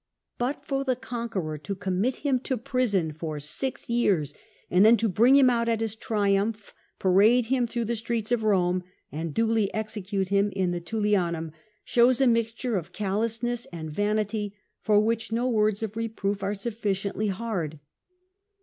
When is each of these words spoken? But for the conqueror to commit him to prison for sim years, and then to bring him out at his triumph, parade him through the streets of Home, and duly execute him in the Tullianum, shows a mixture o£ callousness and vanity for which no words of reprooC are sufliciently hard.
But 0.39 0.65
for 0.65 0.83
the 0.83 0.95
conqueror 0.95 1.59
to 1.59 1.75
commit 1.75 2.15
him 2.25 2.39
to 2.39 2.57
prison 2.57 3.13
for 3.13 3.39
sim 3.39 3.73
years, 3.85 4.33
and 4.67 4.83
then 4.83 4.97
to 4.97 5.07
bring 5.07 5.35
him 5.35 5.47
out 5.47 5.69
at 5.69 5.79
his 5.79 5.93
triumph, 5.93 6.73
parade 6.97 7.45
him 7.53 7.67
through 7.67 7.85
the 7.85 7.93
streets 7.95 8.31
of 8.31 8.41
Home, 8.41 8.83
and 9.11 9.31
duly 9.31 9.71
execute 9.75 10.29
him 10.29 10.51
in 10.55 10.71
the 10.71 10.81
Tullianum, 10.81 11.51
shows 11.83 12.19
a 12.19 12.25
mixture 12.25 12.81
o£ 12.81 12.91
callousness 12.91 13.67
and 13.71 13.91
vanity 13.91 14.55
for 14.81 14.99
which 14.99 15.31
no 15.31 15.47
words 15.47 15.83
of 15.83 15.91
reprooC 15.93 16.41
are 16.41 16.55
sufliciently 16.55 17.29
hard. 17.29 17.79